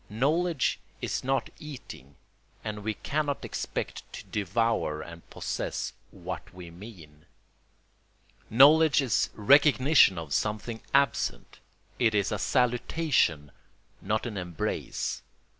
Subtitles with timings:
[0.09, 2.15] Knowledge is not eating,
[2.63, 7.27] and we cannot expect to devour and possess what we mean.
[8.49, 11.59] Knowledge is recognition of something absent;
[11.99, 13.51] it is a salutation,
[14.01, 15.21] not an embrace.